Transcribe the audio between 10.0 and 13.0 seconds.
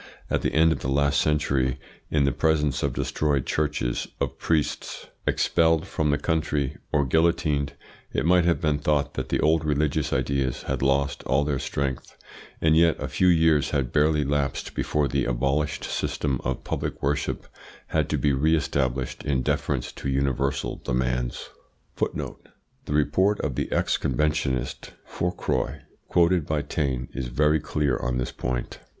ideas had lost all their strength, and yet